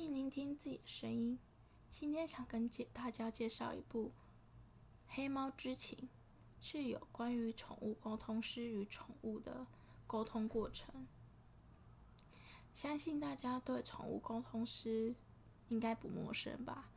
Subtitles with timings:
[0.00, 1.38] 迎聆听自己的声音。
[1.90, 4.08] 今天想跟大家介绍一部
[5.08, 5.98] 《黑猫之情》，
[6.58, 9.66] 是有关于宠物沟通师与宠物的
[10.06, 11.06] 沟通过程。
[12.74, 15.14] 相信大家对宠物沟通师
[15.68, 16.90] 应该不陌生吧？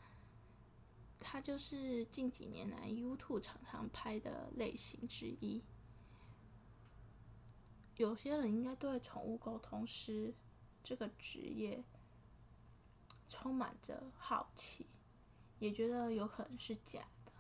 [1.19, 5.61] 它就是近几年来 YouTube 常常拍的类型之一。
[7.97, 10.33] 有些人应该对宠物沟通师
[10.81, 11.83] 这个职业。
[13.33, 14.85] 充满着好奇，
[15.57, 17.31] 也觉得有可能是假的，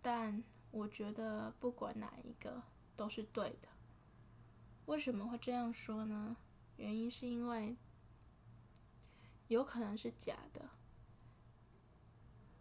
[0.00, 2.62] 但我觉得不管哪一个
[2.96, 3.68] 都是对的。
[4.86, 6.38] 为什么会这样说呢？
[6.78, 7.76] 原因是因为
[9.48, 10.70] 有可能是假的，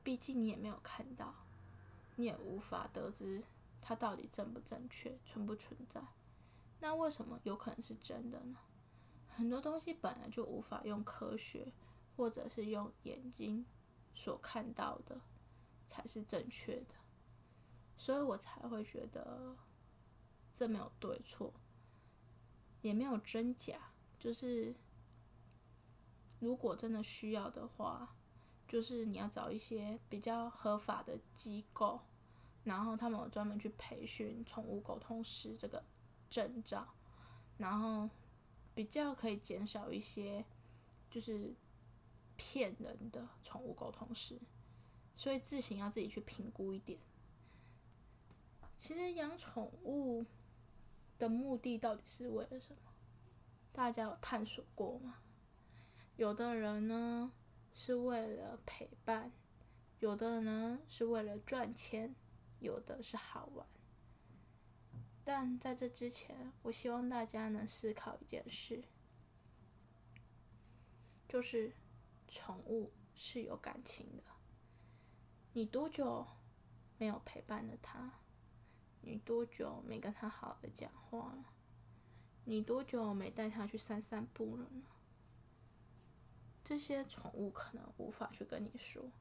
[0.03, 1.33] 毕竟你也没有看到，
[2.17, 3.41] 你也无法得知
[3.81, 6.01] 它到底正不正确、存不存在。
[6.81, 8.57] 那为什么有可能是真的呢？
[9.29, 11.71] 很多东西本来就无法用科学。
[12.19, 13.65] 或者是用眼睛
[14.13, 15.21] 所看到的
[15.87, 16.93] 才是正确的，
[17.95, 19.55] 所以我才会觉得
[20.53, 21.53] 这没有对错，
[22.81, 23.93] 也没有真假。
[24.19, 24.75] 就是
[26.41, 28.13] 如果真的需要的话，
[28.67, 32.01] 就是你要找一些比较合法的机构，
[32.65, 35.81] 然后他们有专门去培训宠物沟通师这个
[36.29, 36.85] 证照，
[37.57, 38.09] 然后
[38.75, 40.43] 比较可以减少一些
[41.09, 41.55] 就是。
[42.39, 44.39] 骗人的宠物沟通师，
[45.13, 46.97] 所以自行要自己去评估一点。
[48.77, 50.25] 其实养宠物
[51.17, 52.93] 的目的到底是为了什么？
[53.73, 55.17] 大家有探索过吗？
[56.15, 57.33] 有的人呢
[57.73, 59.33] 是为了陪伴，
[59.99, 62.15] 有的人呢是为了赚钱，
[62.59, 63.67] 有的是好玩。
[65.25, 68.85] 但在这之前，我希望大家能思考一件事，
[71.27, 71.73] 就是。
[72.29, 74.23] 宠物是有感情的。
[75.53, 76.25] 你多久
[76.97, 78.11] 没有陪伴了它？
[79.01, 81.45] 你多久没跟它好好的讲话了？
[82.45, 84.83] 你多久没带它去散散步了呢？
[86.63, 89.11] 这些宠物可能无法去跟你说，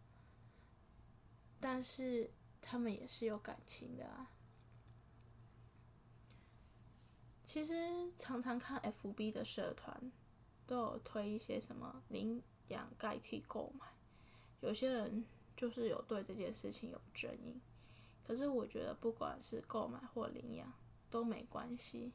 [1.60, 2.30] 但是
[2.60, 4.32] 它们也是有感情的啊。
[7.44, 10.12] 其实常常看 FB 的社团，
[10.66, 13.86] 都有推一些什么领养代替购买，
[14.60, 15.24] 有些人
[15.56, 17.60] 就是有对这件事情有争议。
[18.26, 20.72] 可是我觉得，不管是购买或领养
[21.10, 22.12] 都没关系，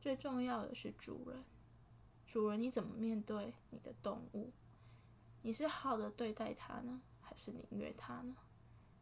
[0.00, 1.42] 最重要的是主人。
[2.26, 4.50] 主人你怎么面对你的动物？
[5.42, 8.36] 你是好的对待它呢，还是凌虐它呢？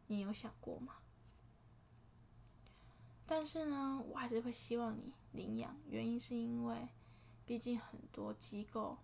[0.07, 0.95] 你有想过吗？
[3.25, 6.89] 但是呢，我还是会希望你领养，原因是因为，
[7.45, 8.97] 毕竟很多机构。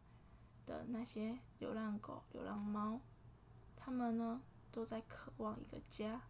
[0.67, 2.99] 的那些流浪狗、流浪猫，
[3.75, 6.21] 他们呢都在渴望一个家。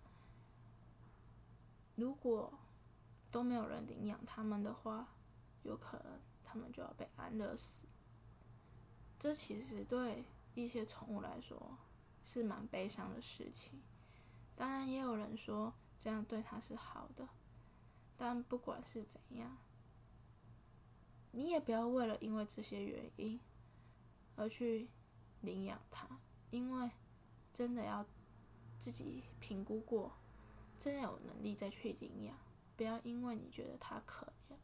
[1.96, 2.54] 如果
[3.32, 5.08] 都没有人领养他们的话，
[5.64, 7.88] 有可能他们就要被安乐死。
[9.20, 10.24] 这其实对
[10.54, 11.76] 一些宠物来说
[12.24, 13.82] 是蛮悲伤的事情。
[14.56, 17.28] 当然，也有人说这样对它是好的。
[18.16, 19.58] 但不管是怎样，
[21.32, 23.40] 你也不要为了因为这些原因。
[24.38, 24.88] 而去
[25.42, 26.08] 领养它，
[26.52, 26.90] 因为
[27.52, 28.06] 真的要
[28.80, 30.14] 自己评估过，
[30.80, 32.38] 真的有能力再去领养。
[32.78, 34.56] 不要因为你觉得它可怜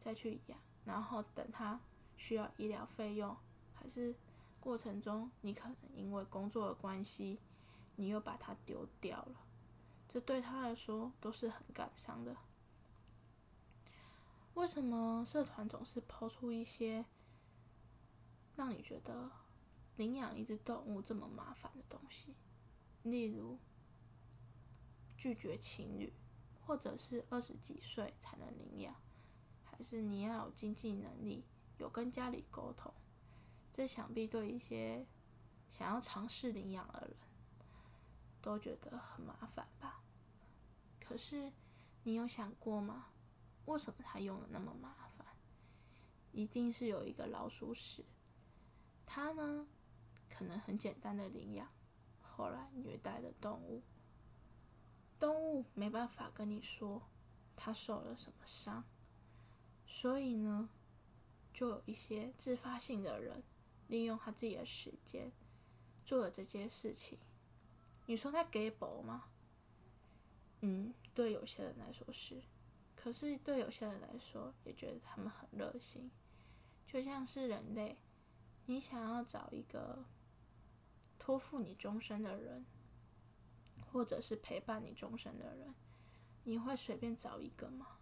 [0.00, 1.78] 再去养，然后等它
[2.16, 3.36] 需要医疗费用，
[3.74, 4.14] 还是
[4.58, 7.38] 过程中你可能因为工作的关系，
[7.96, 9.44] 你又把它丢掉了，
[10.08, 12.34] 这对他来说都是很感伤的。
[14.54, 17.04] 为什么社团总是抛出一些？
[18.54, 19.30] 让你觉得
[19.96, 22.34] 领养一只动物这么麻烦的东西，
[23.02, 23.58] 例如
[25.16, 26.12] 拒绝情侣，
[26.60, 28.94] 或者是二十几岁才能领养，
[29.64, 31.44] 还是你要有经济能力，
[31.78, 32.92] 有跟家里沟通，
[33.72, 35.06] 这想必对一些
[35.68, 37.16] 想要尝试领养的人
[38.40, 40.02] 都觉得很麻烦吧？
[41.00, 41.52] 可是
[42.04, 43.06] 你有想过吗？
[43.66, 45.26] 为什么他用的那么麻烦？
[46.32, 48.04] 一定是有一个老鼠屎。
[49.14, 49.66] 他呢，
[50.30, 51.68] 可能很简单的领养，
[52.22, 53.82] 后来虐待了动物，
[55.20, 57.02] 动物没办法跟你说
[57.54, 58.82] 他受了什么伤，
[59.84, 60.70] 所以呢，
[61.52, 63.42] 就有一些自发性的人
[63.88, 65.30] 利用他自己的时间
[66.06, 67.18] 做了这件事情。
[68.06, 69.24] 你说他给薄吗？
[70.62, 72.40] 嗯，对有些人来说是，
[72.96, 76.10] 可是对有些人来说也觉得他们很热心，
[76.86, 77.98] 就像是人类。
[78.66, 80.04] 你想要找一个
[81.18, 82.64] 托付你终身的人，
[83.90, 85.74] 或者是陪伴你终身的人，
[86.44, 87.98] 你会随便找一个吗？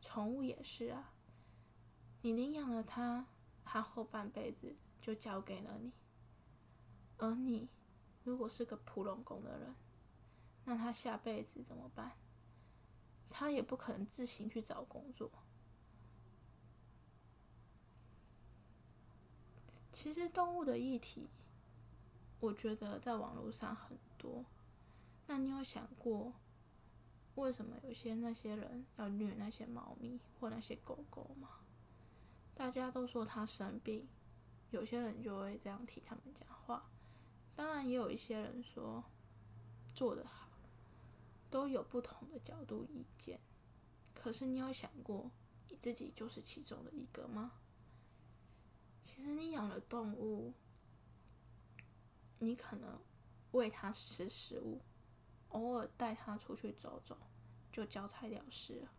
[0.00, 1.12] 宠物也是啊，
[2.22, 3.26] 你领养了它，
[3.64, 5.92] 它后半辈子就交给了你。
[7.18, 7.68] 而你
[8.24, 9.74] 如果是个普龙工的人，
[10.64, 12.12] 那他下辈子怎么办？
[13.30, 15.30] 他也不可能自行去找工作。
[19.92, 21.28] 其实动物的议题，
[22.40, 24.44] 我觉得在网络上很多。
[25.26, 26.32] 那你有想过，
[27.34, 31.60] 为什么有些那些人要虐那些猫咪或那些狗狗吗？
[32.54, 34.08] 大家都说它生病，
[34.70, 36.88] 有些人就会这样替他们讲话。
[37.54, 39.04] 当然，也有一些人说
[39.94, 40.48] 做得好，
[41.50, 43.38] 都有不同的角度意见。
[44.14, 45.30] 可是，你有想过
[45.68, 47.52] 你自己就是其中的一个吗？
[49.02, 50.52] 其实，你养了动物，
[52.38, 53.00] 你可能
[53.52, 54.80] 喂它吃食物，
[55.48, 57.16] 偶尔带它出去走走，
[57.70, 58.92] 就交差了事了，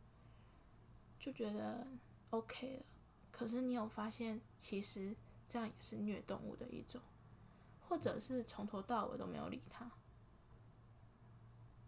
[1.19, 1.87] 就觉得
[2.29, 2.85] OK 了。
[3.31, 5.15] 可是，你有发现，其实
[5.47, 7.01] 这样也是虐动物的一种。
[7.85, 9.91] 或者是从头到尾都没有理它，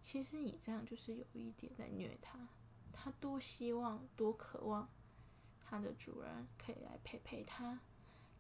[0.04, 2.48] 其实你这样就是有一点在虐它。
[2.94, 4.88] 它多希望、多渴望
[5.60, 7.80] 它的主人可以来陪陪它，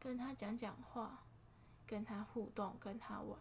[0.06, 1.24] 跟他讲讲话，
[1.88, 3.40] 跟他互动，跟他玩。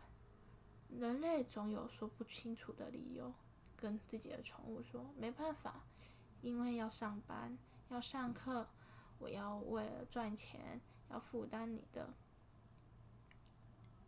[0.89, 3.35] 人类总有说不清楚的理由，
[3.77, 5.85] 跟自己的宠物说没办法，
[6.41, 7.59] 因为要上班、
[7.91, 8.67] 要上课，
[9.19, 10.81] 我要为了赚钱，
[11.11, 12.15] 要负担你的。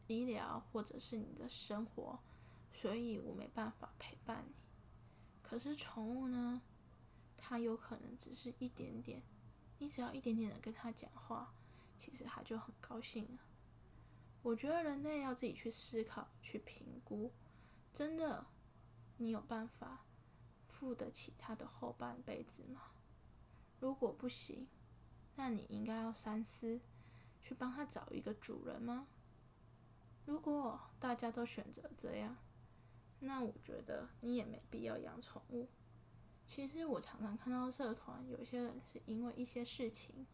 [0.06, 2.18] 医疗或者是你的生活，
[2.72, 4.54] 所以我没办法陪伴你。
[5.42, 6.62] 可是宠物呢？
[7.36, 9.22] 它有可能只是一点点，
[9.76, 11.52] 你只要一点点的跟它讲话，
[11.98, 13.38] 其实他就很高兴了。
[14.42, 17.32] 我觉得人类要自己去思考、去评估，
[17.92, 18.46] 真的，
[19.16, 20.04] 你有办法
[20.68, 22.82] 付得起他的后半辈子吗？
[23.80, 24.68] 如果不行，
[25.34, 26.80] 那你应该要三思，
[27.42, 29.06] 去帮他找一个主人吗？
[30.24, 32.36] 如果大家都选择这样，
[33.20, 35.68] 那我觉得你也没必要养宠物。
[36.46, 40.26] 其实我常常看到社团有些人是因为一些事情，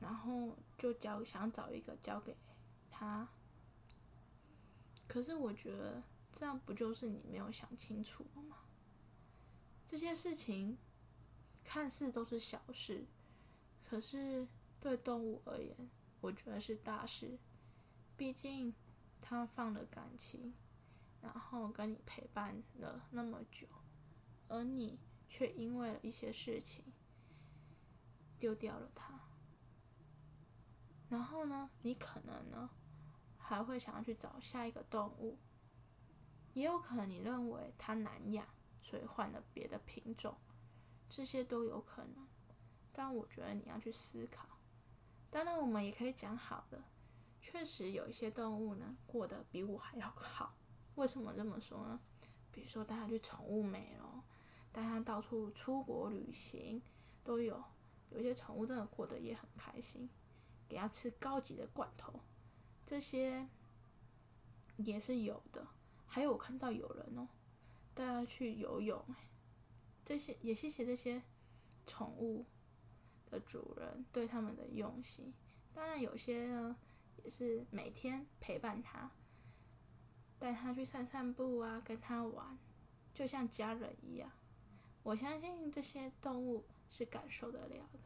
[0.00, 2.36] 然后就交想找一个交给
[2.90, 3.28] 他。
[5.06, 6.02] 可是我觉得
[6.32, 8.58] 这样不就是你没有想清楚吗？
[9.86, 10.78] 这些事情
[11.62, 13.06] 看似都是小事，
[13.84, 14.48] 可是
[14.80, 15.76] 对动物而言，
[16.20, 17.38] 我觉得是大事。
[18.16, 18.74] 毕竟，
[19.20, 20.54] 他放了感情，
[21.20, 23.66] 然后跟你陪伴了那么久，
[24.48, 26.84] 而你却因为了一些事情
[28.38, 29.20] 丢掉了他。
[31.12, 32.70] 然后呢，你可能呢
[33.36, 35.36] 还会想要去找下一个动物，
[36.54, 38.46] 也有可能你认为它难养，
[38.80, 40.34] 所以换了别的品种，
[41.10, 42.26] 这些都有可能。
[42.94, 44.48] 但我觉得你要去思考。
[45.30, 46.82] 当然，我们也可以讲好的。
[47.42, 50.54] 确实有一些动物呢，过得比我还要 好。
[50.94, 52.00] 为什么这么说呢？
[52.50, 54.22] 比如说带它去宠物美容，
[54.72, 56.80] 带它到处出国旅行，
[57.22, 57.62] 都有。
[58.08, 60.08] 有些宠物真的过得也很开心，
[60.72, 62.18] 给他吃高级的罐头，
[62.86, 63.46] 这些
[64.78, 65.68] 也是有的。
[66.06, 67.28] 还有我看到有人哦，
[67.94, 69.04] 带他去游泳，
[70.02, 71.22] 这些也谢谢这些
[71.86, 72.46] 宠物
[73.30, 75.34] 的主人对他们的用心。
[75.74, 76.76] 当然有些呢。
[77.24, 79.08] 也是每天陪伴他，
[80.40, 82.58] 带他去散散步啊，跟他玩，
[83.14, 84.28] 就像家人一样。
[85.04, 88.00] 我相信这些动物是感受得了的。